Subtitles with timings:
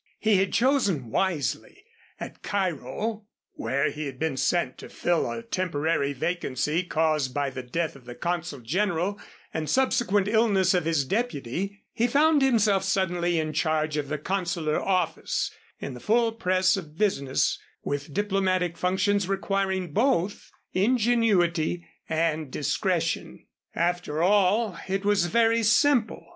[0.17, 1.83] He had chosen wisely.
[2.19, 7.61] At Cairo, where he had been sent to fill a temporary vacancy caused by the
[7.61, 9.21] death of the consul general
[9.53, 14.81] and subsequent illness of his deputy, he found himself suddenly in charge of the consular
[14.81, 23.45] office in the fullest press of business, with diplomatic functions requiring both ingenuity and discretion.
[23.75, 26.25] After all, it was very simple.